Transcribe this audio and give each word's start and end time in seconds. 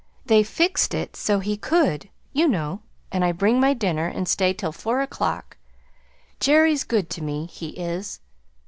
They 0.25 0.41
fixed 0.41 0.95
it 0.95 1.15
so 1.15 1.37
he 1.37 1.55
could, 1.55 2.09
you 2.33 2.47
know; 2.47 2.81
and 3.11 3.23
I 3.23 3.31
bring 3.31 3.59
my 3.59 3.75
dinner 3.75 4.07
and 4.07 4.27
stay 4.27 4.51
till 4.51 4.71
four 4.71 4.99
o'clock. 4.99 5.57
Jerry's 6.39 6.83
good 6.83 7.07
to 7.11 7.21
me 7.21 7.45
he 7.45 7.67
is!" 7.77 8.19